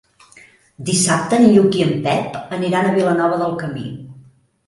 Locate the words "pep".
2.07-2.39